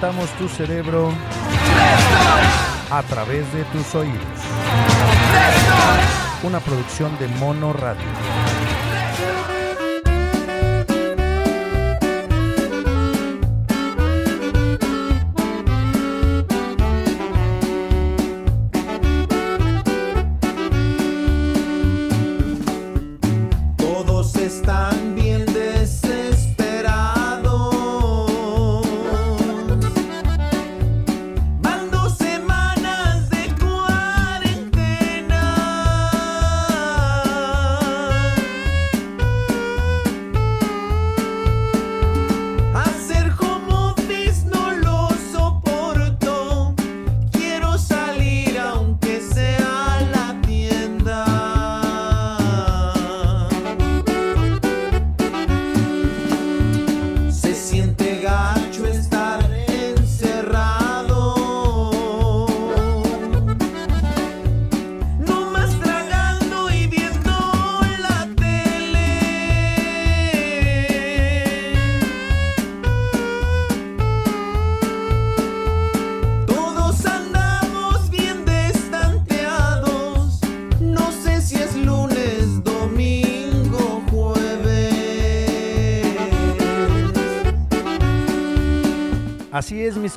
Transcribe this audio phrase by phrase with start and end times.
[0.00, 1.12] calentamos tu cerebro
[2.90, 4.16] a través de tus oídos.
[6.42, 8.29] Una producción de Mono Radio.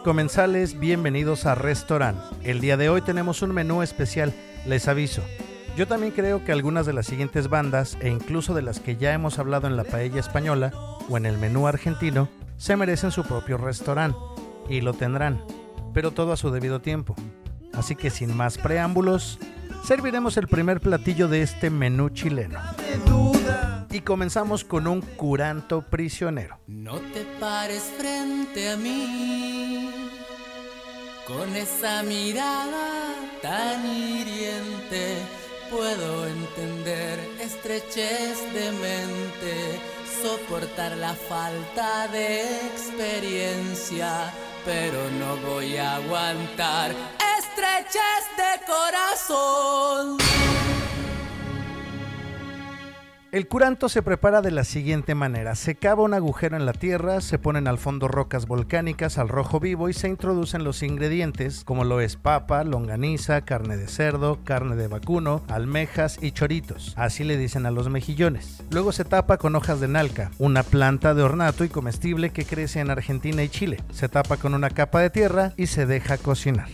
[0.03, 2.19] Comensales, bienvenidos a Restaurant.
[2.43, 4.33] El día de hoy tenemos un menú especial,
[4.65, 5.23] les aviso.
[5.77, 9.13] Yo también creo que algunas de las siguientes bandas, e incluso de las que ya
[9.13, 10.71] hemos hablado en la paella española
[11.09, 14.17] o en el menú argentino, se merecen su propio restaurante,
[14.69, 15.41] y lo tendrán,
[15.93, 17.15] pero todo a su debido tiempo.
[17.71, 19.39] Así que sin más preámbulos,
[19.85, 22.59] serviremos el primer platillo de este menú chileno.
[23.89, 26.59] Y comenzamos con un curanto prisionero.
[26.67, 29.62] No te pares frente a mí
[31.27, 35.17] con esa mirada tan hiriente.
[35.69, 39.79] Puedo entender estrechez de mente,
[40.21, 44.33] soportar la falta de experiencia,
[44.65, 46.91] pero no voy a aguantar
[47.39, 50.17] estrechez de corazón.
[53.33, 55.55] El curanto se prepara de la siguiente manera.
[55.55, 59.59] Se cava un agujero en la tierra, se ponen al fondo rocas volcánicas al rojo
[59.59, 64.75] vivo y se introducen los ingredientes como lo es papa, longaniza, carne de cerdo, carne
[64.75, 66.93] de vacuno, almejas y choritos.
[66.95, 68.61] Así le dicen a los mejillones.
[68.69, 72.81] Luego se tapa con hojas de nalca, una planta de ornato y comestible que crece
[72.81, 73.79] en Argentina y Chile.
[73.89, 76.67] Se tapa con una capa de tierra y se deja cocinar.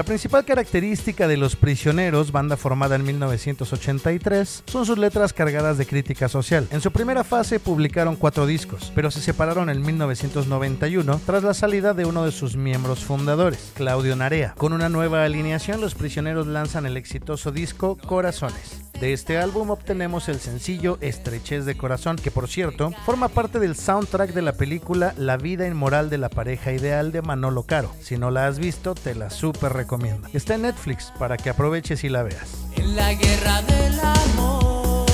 [0.00, 5.84] La principal característica de Los Prisioneros, banda formada en 1983, son sus letras cargadas de
[5.84, 6.66] crítica social.
[6.70, 11.92] En su primera fase publicaron cuatro discos, pero se separaron en 1991 tras la salida
[11.92, 14.54] de uno de sus miembros fundadores, Claudio Narea.
[14.56, 18.89] Con una nueva alineación, Los Prisioneros lanzan el exitoso disco Corazones.
[19.00, 23.74] De este álbum obtenemos el sencillo Estrechez de Corazón, que por cierto forma parte del
[23.74, 27.90] soundtrack de la película La vida inmoral de la pareja ideal de Manolo Caro.
[28.02, 30.28] Si no la has visto, te la super recomiendo.
[30.34, 32.50] Está en Netflix para que aproveches y la veas.
[32.76, 35.06] En la guerra del amor,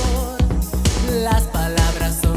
[1.22, 2.35] las palabras son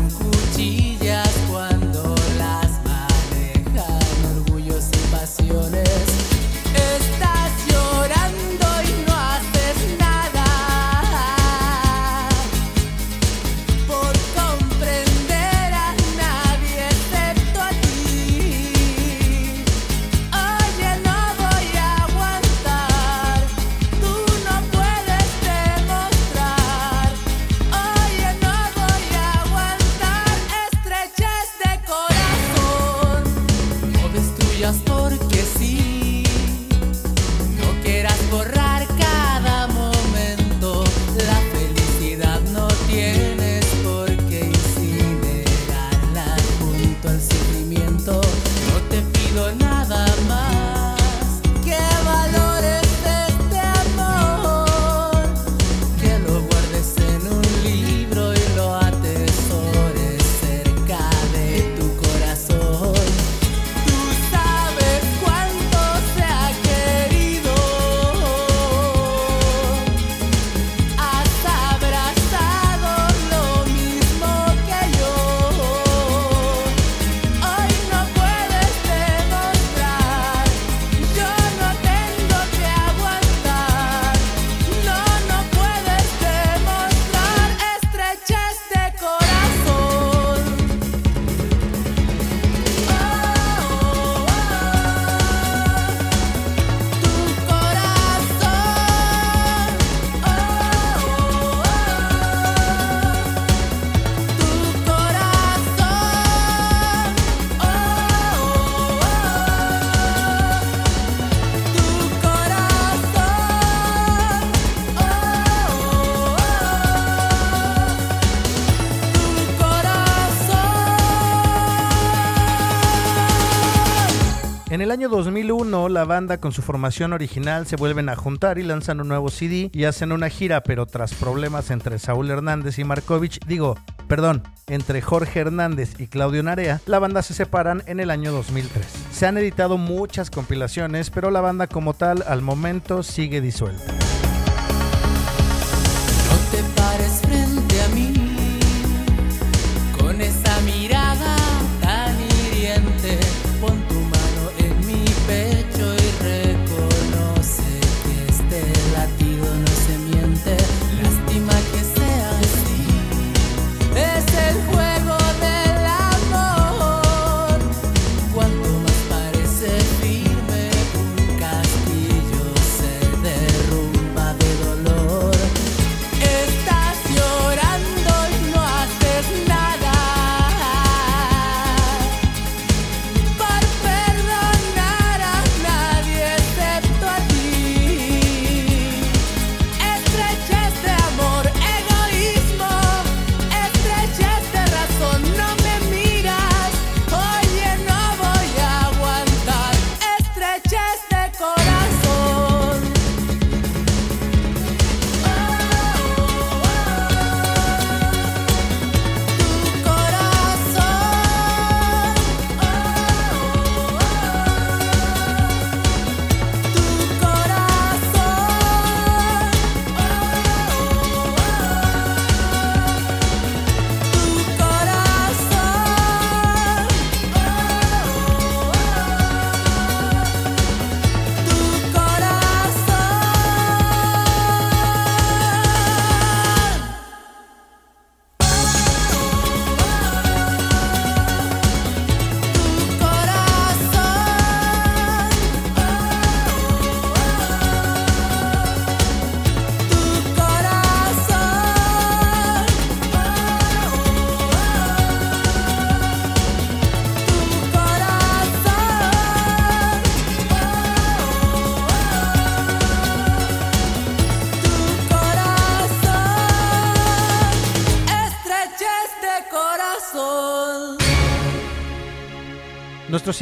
[124.81, 129.01] el año 2001, la banda con su formación original se vuelven a juntar y lanzan
[129.01, 133.39] un nuevo CD y hacen una gira, pero tras problemas entre Saúl Hernández y Markovich,
[133.47, 138.31] digo, perdón, entre Jorge Hernández y Claudio Narea, la banda se separan en el año
[138.31, 138.85] 2003.
[139.11, 143.91] Se han editado muchas compilaciones, pero la banda como tal al momento sigue disuelta.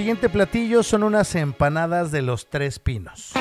[0.07, 3.33] Siguiente platillo son unas empanadas de los tres pinos.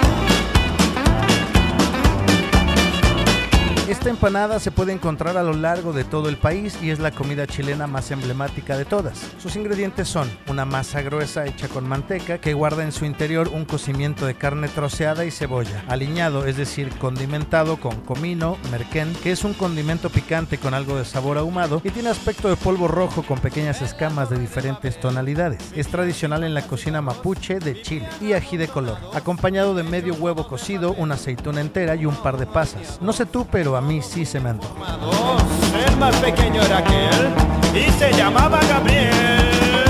[3.88, 7.12] Esta empanada se puede encontrar a lo largo de todo el país y es la
[7.12, 9.31] comida chilena más emblemática de todas.
[9.38, 13.65] Sus ingredientes son una masa gruesa hecha con manteca que guarda en su interior un
[13.65, 19.45] cocimiento de carne troceada y cebolla, aliñado, es decir, condimentado con comino, merquén, que es
[19.45, 23.38] un condimento picante con algo de sabor ahumado y tiene aspecto de polvo rojo con
[23.38, 25.62] pequeñas escamas de diferentes tonalidades.
[25.76, 30.14] Es tradicional en la cocina mapuche de Chile y ají de color, acompañado de medio
[30.14, 33.00] huevo cocido, una aceituna entera y un par de pasas.
[33.00, 34.97] No sé tú, pero a mí sí se me antoja.
[34.97, 35.42] Dos,
[35.87, 37.30] El más pequeño era aquel
[37.75, 39.85] y se llamaba Gabriel.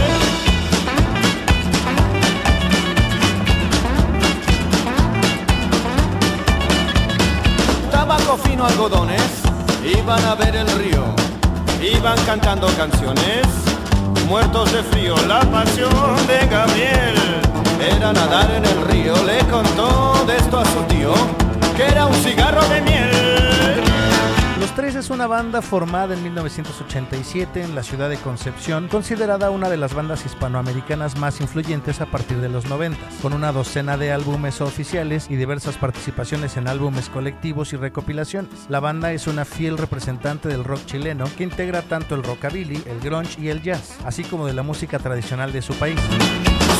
[7.92, 9.22] Tabaco fino, algodones,
[9.84, 11.04] iban a ver el río,
[11.80, 13.46] iban cantando canciones,
[14.28, 17.14] muertos de frío, la pasión de Gabriel.
[17.80, 21.12] Era nadar en el río, le contó de esto a su tío,
[21.76, 23.10] que era un cigarro de miel.
[24.58, 29.68] Los Tres es una banda formada en 1987 en la ciudad de Concepción, considerada una
[29.68, 34.10] de las bandas hispanoamericanas más influyentes a partir de los 90, con una docena de
[34.10, 38.50] álbumes oficiales y diversas participaciones en álbumes colectivos y recopilaciones.
[38.68, 43.00] La banda es una fiel representante del rock chileno que integra tanto el rockabilly, el
[43.00, 46.00] grunge y el jazz, así como de la música tradicional de su país.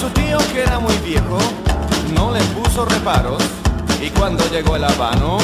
[0.00, 1.38] Su tío que era muy viejo
[2.14, 3.42] no le puso reparos
[4.00, 5.38] y cuando llegó el habano,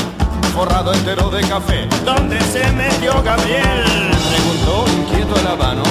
[0.55, 3.85] forrado entero de café, ¿dónde se metió Gabriel?
[4.31, 5.83] Preguntó inquieto el habano.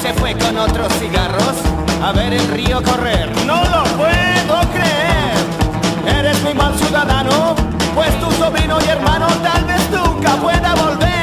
[0.00, 1.54] Se fue con otros cigarros
[2.02, 3.30] a ver el río correr.
[3.46, 6.18] No lo puedo creer.
[6.18, 7.54] Eres muy mal ciudadano,
[7.94, 11.17] pues tu sobrino y hermano tal vez nunca pueda volver.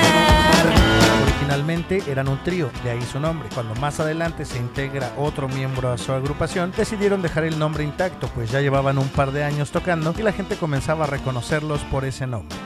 [1.55, 3.47] Originalmente eran un trío, de ahí su nombre.
[3.53, 8.27] Cuando más adelante se integra otro miembro a su agrupación, decidieron dejar el nombre intacto,
[8.35, 12.03] pues ya llevaban un par de años tocando y la gente comenzaba a reconocerlos por
[12.03, 12.57] ese nombre.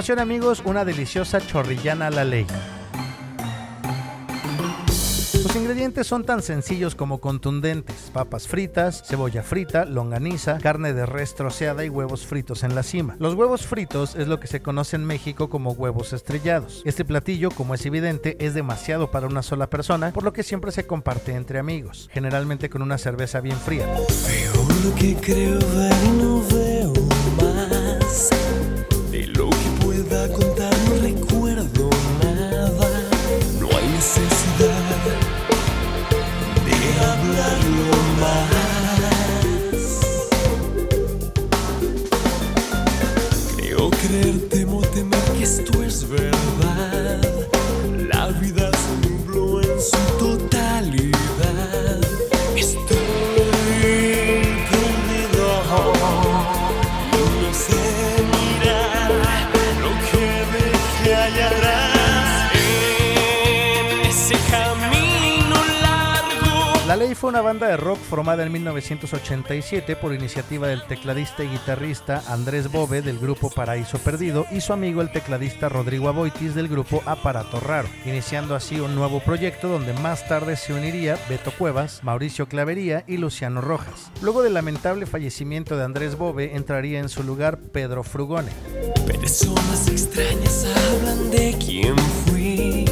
[0.00, 2.46] Continuación, amigos, una deliciosa chorrillana a la ley.
[4.88, 11.34] Sus ingredientes son tan sencillos como contundentes: papas fritas, cebolla frita, longaniza, carne de res
[11.34, 13.16] troceada y huevos fritos en la cima.
[13.18, 16.80] Los huevos fritos es lo que se conoce en México como huevos estrellados.
[16.86, 20.72] Este platillo, como es evidente, es demasiado para una sola persona, por lo que siempre
[20.72, 23.84] se comparte entre amigos, generalmente con una cerveza bien fría.
[23.86, 27.09] Veo lo que creo ver no veo
[30.10, 30.59] que pueda
[68.10, 74.46] formada en 1987 por iniciativa del tecladista y guitarrista Andrés Bove del grupo Paraíso Perdido
[74.50, 79.20] y su amigo el tecladista Rodrigo Aboitis del grupo Aparato Raro, iniciando así un nuevo
[79.20, 84.10] proyecto donde más tarde se uniría Beto Cuevas, Mauricio Clavería y Luciano Rojas.
[84.22, 88.50] Luego del lamentable fallecimiento de Andrés Bove entraría en su lugar Pedro Frugone.
[89.06, 92.86] Personas extrañas hablan de quién fui.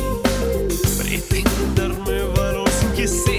[2.37, 3.38] Valor sin que sepa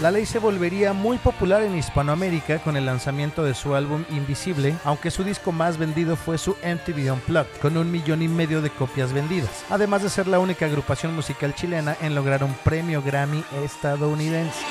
[0.00, 4.74] La ley se volvería muy popular en Hispanoamérica con el lanzamiento de su álbum Invisible,
[4.82, 8.70] aunque su disco más vendido fue su MTV Unplugged, con un millón y medio de
[8.70, 13.44] copias vendidas, además de ser la única agrupación musical chilena en lograr un premio Grammy
[13.62, 14.64] estadounidense.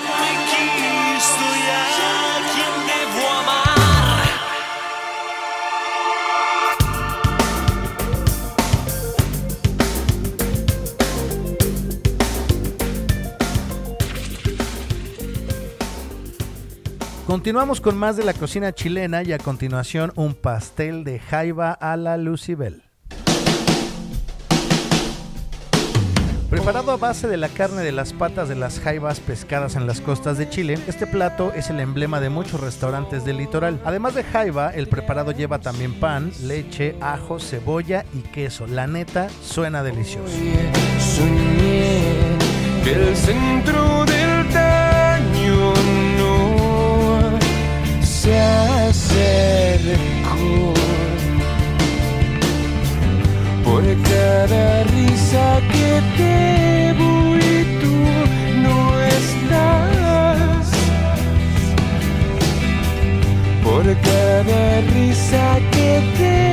[17.29, 21.95] Continuamos con más de la cocina chilena y a continuación un pastel de jaiba a
[21.95, 22.81] la Lucibel.
[26.49, 30.01] Preparado a base de la carne de las patas de las jaivas pescadas en las
[30.01, 33.79] costas de Chile, este plato es el emblema de muchos restaurantes del litoral.
[33.85, 38.65] Además de jaiba, el preparado lleva también pan, leche, ajo, cebolla y queso.
[38.65, 40.33] La neta, suena delicioso.
[42.83, 44.08] Que el centro
[64.49, 66.48] cada risa que debo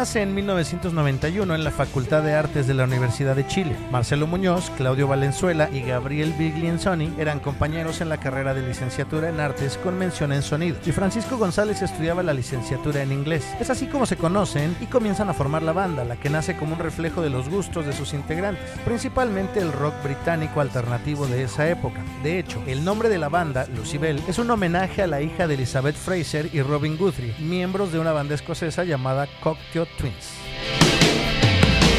[0.00, 3.76] nace en 1991 en la Facultad de Artes de la Universidad de Chile.
[3.92, 9.40] Marcelo Muñoz, Claudio Valenzuela y Gabriel Biglienzoni eran compañeros en la carrera de licenciatura en
[9.40, 10.78] Artes con mención en sonido.
[10.86, 13.46] Y Francisco González estudiaba la licenciatura en inglés.
[13.60, 16.72] Es así como se conocen y comienzan a formar la banda, la que nace como
[16.72, 21.68] un reflejo de los gustos de sus integrantes, principalmente el rock británico alternativo de esa
[21.68, 22.02] época.
[22.22, 25.56] De hecho, el nombre de la banda, Lucibel, es un homenaje a la hija de
[25.56, 30.26] Elizabeth Fraser y Robin Guthrie, miembros de una banda escocesa llamada Cocktail Twins.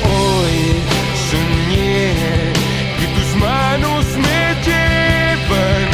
[0.03, 0.57] Hoy
[1.29, 2.13] soñé
[2.99, 5.90] que tus manos me llevan,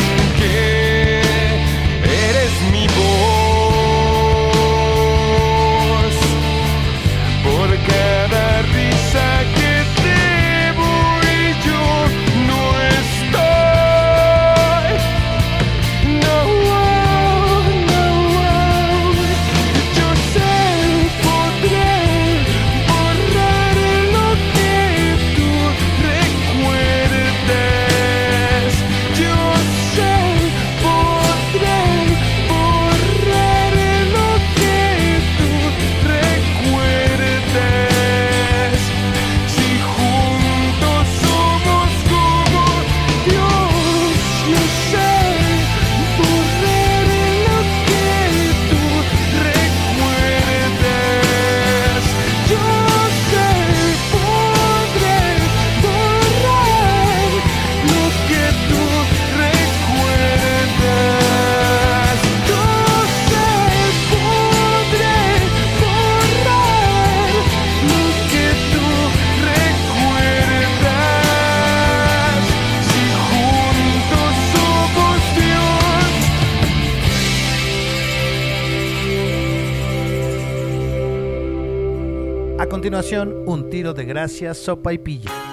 [83.93, 85.46] de gracia, sopa y pilla.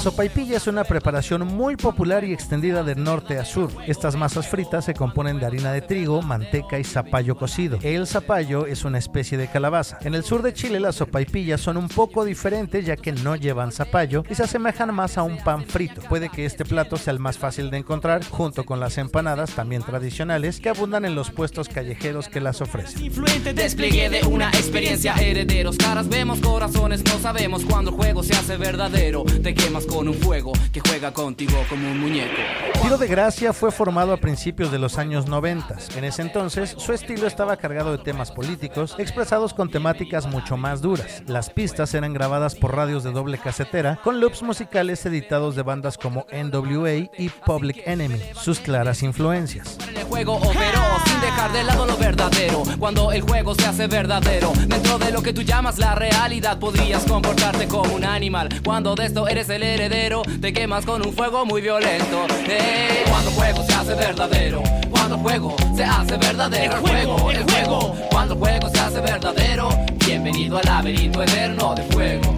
[0.00, 3.70] La sopaipilla es una preparación muy popular y extendida de norte a sur.
[3.86, 7.78] Estas masas fritas se componen de harina de trigo, manteca y zapallo cocido.
[7.82, 9.98] El zapallo es una especie de calabaza.
[10.00, 13.72] En el sur de Chile las sopaipillas son un poco diferentes ya que no llevan
[13.72, 16.00] zapallo y se asemejan más a un pan frito.
[16.08, 19.82] Puede que este plato sea el más fácil de encontrar junto con las empanadas también
[19.82, 23.04] tradicionales que abundan en los puestos callejeros que las ofrecen.
[23.04, 28.32] Influente despliegue de una experiencia herederos Caras vemos, corazones no sabemos Cuando el juego se
[28.32, 32.40] hace verdadero Te quemas con un fuego que juega contigo como un muñeco
[32.82, 35.76] Tiro de Gracia fue formado a principios de los años 90.
[35.96, 40.80] En ese entonces, su estilo estaba cargado de temas políticos, expresados con temáticas mucho más
[40.80, 41.22] duras.
[41.26, 45.98] Las pistas eran grabadas por radios de doble casetera, con loops musicales editados de bandas
[45.98, 49.76] como NWA y Public Enemy, sus claras influencias.
[49.86, 53.86] En el juego operó sin dejar de lado lo verdadero Cuando el juego se hace
[53.86, 58.94] verdadero Dentro de lo que tú llamas la realidad Podrías comportarte como un animal Cuando
[58.94, 63.72] de esto eres el Te quemas con un fuego muy violento Eh, Cuando juego se
[63.72, 69.00] hace verdadero Cuando juego se hace verdadero El juego, el juego Cuando juego se hace
[69.00, 69.70] verdadero
[70.04, 72.36] Bienvenido al laberinto eterno de fuego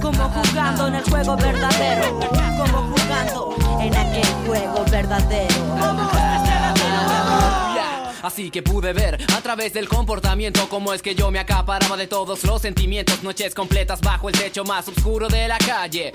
[0.00, 2.20] Como jugando en el juego verdadero.
[2.56, 6.37] Como jugando en aquel juego verdadero.
[8.22, 12.06] Así que pude ver a través del comportamiento cómo es que yo me acaparaba de
[12.06, 16.12] todos los sentimientos, noches completas bajo el techo más oscuro de la calle.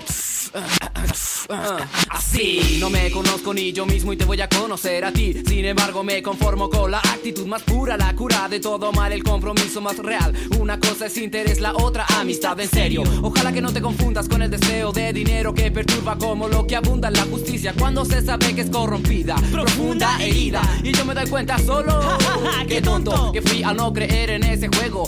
[2.10, 5.34] Así Sí, no me conozco ni yo mismo y te voy a conocer a ti.
[5.46, 9.22] Sin embargo, me conformo con la actitud más pura, la cura de todo mal, el
[9.22, 10.34] compromiso más real.
[10.58, 13.04] Una cosa es interés, la otra amistad en serio.
[13.22, 16.74] Ojalá que no te confundas con el deseo de dinero que perturba como lo que
[16.74, 20.60] abunda en la justicia cuando se sabe que es corrompida, profunda herida.
[20.82, 21.93] Y yo me doy cuenta solo
[22.68, 25.04] que tonto que fui a no creer en ese juego.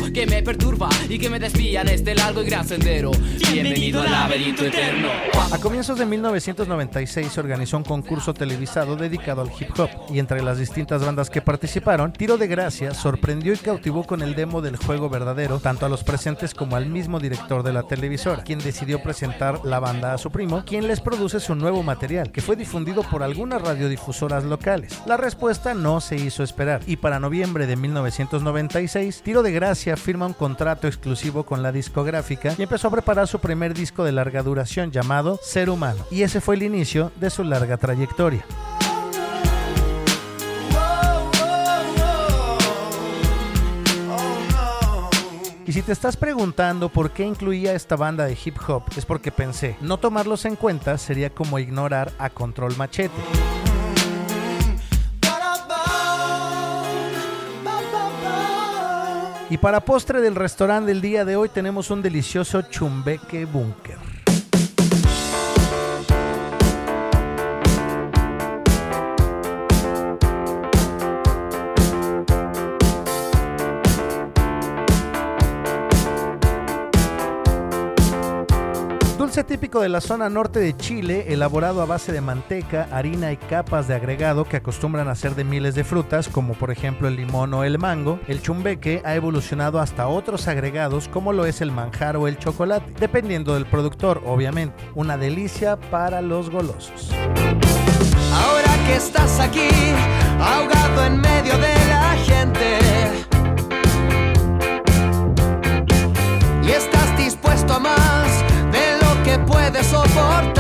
[3.53, 5.09] Bienvenido al laberinto eterno.
[5.53, 10.43] A comienzos de 1996 se organizó un concurso televisado dedicado al hip hop y entre
[10.43, 14.77] las distintas bandas que participaron, Tiro de Gracia sorprendió y cautivó con el demo del
[14.77, 19.03] juego verdadero tanto a los presentes como al mismo director de la televisora, quien decidió
[19.03, 23.03] presentar la banda a su primo, quien les produce su nuevo material, que fue difundido
[23.03, 25.01] por algunas radiodifusoras locales.
[25.07, 30.27] La respuesta no se hizo esperar y para noviembre de 1996, Tiro de Gracia firma
[30.27, 34.43] un contrato exclusivo con la discográfica y empezó a preparar su primer disco de larga
[34.43, 38.45] duración llamado Ser Humano, y ese fue el inicio de su larga trayectoria.
[45.67, 49.33] Y si te estás preguntando por qué incluía esta banda de hip hop, es porque
[49.33, 53.21] pensé, no tomarlos en cuenta sería como ignorar a Control Machete.
[59.49, 64.26] Y para postre del restaurante del día de hoy tenemos un delicioso chumbeque búnker.
[79.37, 83.37] Dulce típico de la zona norte de Chile, elaborado a base de manteca, harina y
[83.37, 87.17] capas de agregado que acostumbran a hacer de miles de frutas, como por ejemplo el
[87.17, 91.71] limón o el mango, el chumbeque ha evolucionado hasta otros agregados como lo es el
[91.71, 94.75] manjar o el chocolate, dependiendo del productor, obviamente.
[94.95, 97.11] Una delicia para los golosos.
[98.33, 99.69] Ahora que estás aquí,
[100.41, 102.79] ahogado en medio de la gente.
[106.67, 107.96] Y estás dispuesto a más
[109.37, 110.56] de lo que puedes soportar.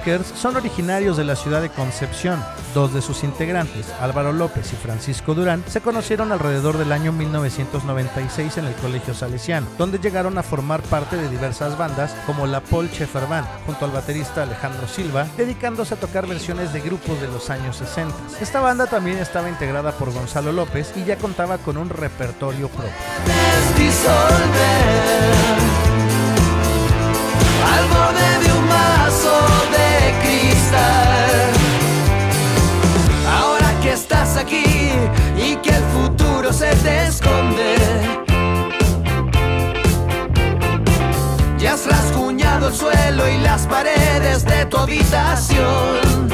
[0.00, 2.42] Bunkers son originarios de la ciudad de Concepción.
[2.74, 8.58] Dos de sus integrantes, Álvaro López y Francisco Durán, se conocieron alrededor del año 1996
[8.58, 12.88] en el Colegio Salesiano, donde llegaron a formar parte de diversas bandas como la Paul
[12.88, 17.50] Schaeffer Band, junto al baterista Alejandro Silva, dedicándose a tocar versiones de grupos de los
[17.50, 18.14] años 60.
[18.40, 22.90] Esta banda también estaba integrada por Gonzalo López y ya contaba con un repertorio propio.
[28.42, 29.59] de un vaso
[30.22, 31.50] cristal.
[33.28, 34.64] Ahora que estás aquí
[35.36, 37.76] y que el futuro se te esconde,
[41.58, 46.28] ya has rasguñado el suelo y las paredes de tu habitación.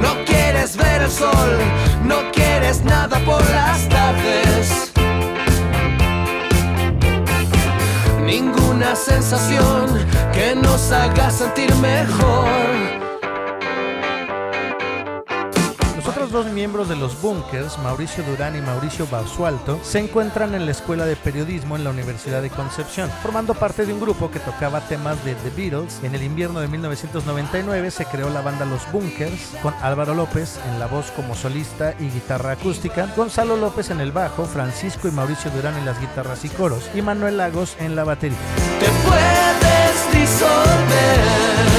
[0.00, 1.58] No quieres ver el sol,
[2.04, 4.92] no quieres nada por las tardes.
[8.24, 9.86] Ninguna sensación
[10.54, 12.48] que nos haga sentir mejor.
[15.96, 20.66] Los otros dos miembros de los Bunkers, Mauricio Durán y Mauricio Basualto, se encuentran en
[20.66, 24.38] la Escuela de Periodismo en la Universidad de Concepción, formando parte de un grupo que
[24.38, 26.00] tocaba temas de The Beatles.
[26.02, 30.78] En el invierno de 1999 se creó la banda Los Bunkers, con Álvaro López en
[30.78, 35.50] la voz como solista y guitarra acústica, Gonzalo López en el bajo, Francisco y Mauricio
[35.50, 38.38] Durán en las guitarras y coros, y Manuel Lagos en la batería.
[40.24, 41.73] Te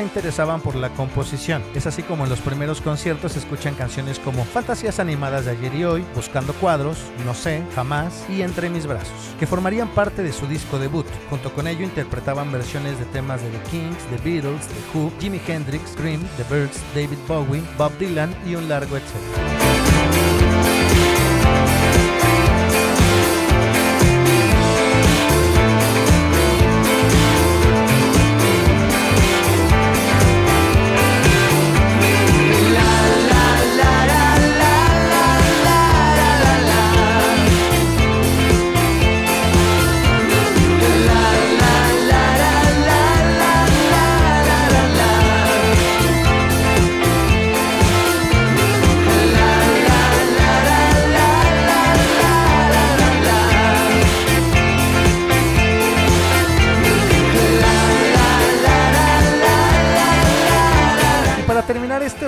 [0.00, 1.62] se interesaban por la composición.
[1.74, 5.84] Es así como en los primeros conciertos escuchan canciones como Fantasías animadas de ayer y
[5.84, 10.46] hoy, Buscando cuadros, No sé, Jamás y Entre mis brazos, que formarían parte de su
[10.46, 11.06] disco debut.
[11.28, 15.40] Junto con ello interpretaban versiones de temas de The Kings, The Beatles, The Who, Jimi
[15.46, 20.49] Hendrix, Cream, The Birds, David Bowie, Bob Dylan y un largo etcétera.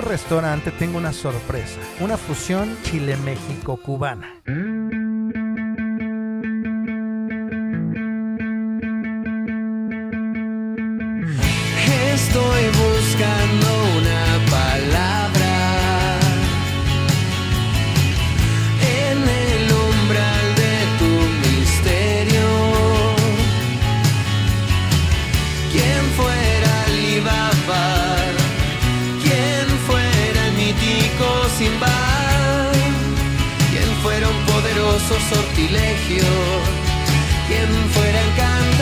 [0.03, 4.41] Restaurante tengo una sorpresa, una fusión Chile-México-cubana.
[4.45, 4.62] Estoy
[35.19, 36.23] sortilegio?
[37.47, 38.72] ¿Quién fuera encantador?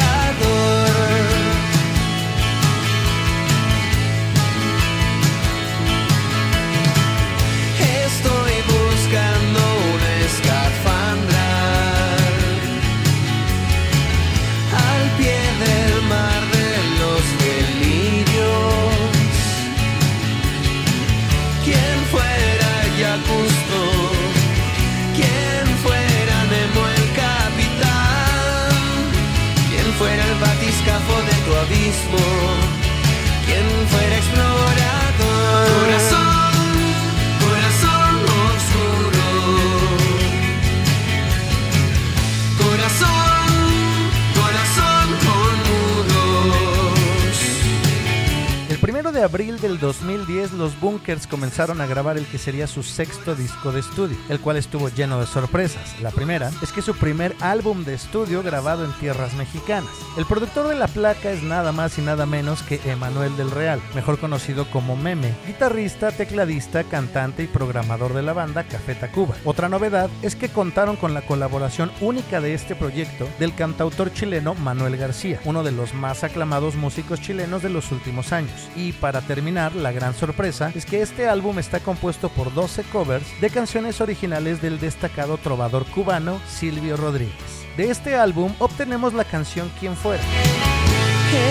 [49.22, 53.72] De abril del 2010 los Bunkers comenzaron a grabar el que sería su sexto disco
[53.72, 56.02] de estudio, el cual estuvo lleno de sorpresas.
[56.02, 59.92] La primera es que su primer álbum de estudio grabado en tierras mexicanas.
[60.18, 63.80] El productor de la placa es nada más y nada menos que Emanuel del Real,
[63.94, 69.36] mejor conocido como Meme, guitarrista, tecladista, cantante y programador de la banda Café Tacuba.
[69.46, 74.56] Otra novedad es que contaron con la colaboración única de este proyecto del cantautor chileno
[74.56, 78.70] Manuel García, uno de los más aclamados músicos chilenos de los últimos años.
[78.76, 83.42] Y para terminar, la gran sorpresa es que este álbum está compuesto por 12 covers
[83.42, 87.68] de canciones originales del destacado trovador cubano Silvio Rodríguez.
[87.76, 90.24] De este álbum obtenemos la canción Quien fuera.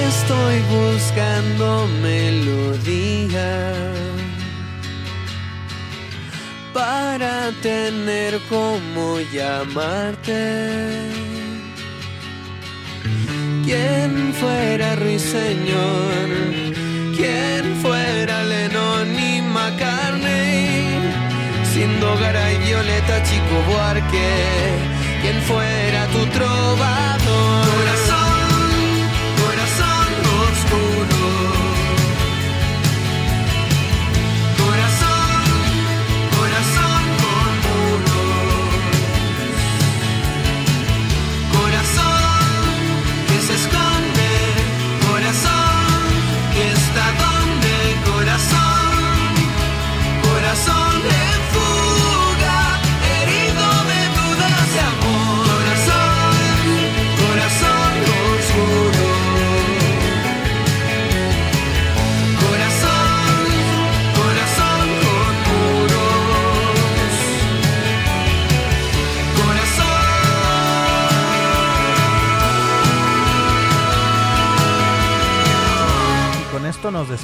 [0.06, 3.72] Estoy buscando melodía
[6.72, 11.10] para tener como llamarte.
[13.64, 16.89] ¿Quién fuera Ruiseñor?
[17.30, 20.98] ¿Quién fuera Lennon y McCartney?
[21.72, 24.30] Siendo Garay, Violeta, Chico Buarque.
[25.22, 27.66] ¿Quién fuera tu trovador?
[27.76, 28.19] Corazón,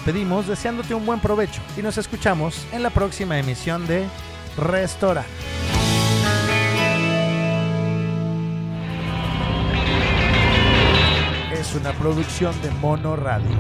[0.07, 4.07] despedimos deseándote un buen provecho y nos escuchamos en la próxima emisión de
[4.57, 5.27] Restaurant.
[11.53, 13.51] Es una producción de Mono Radio.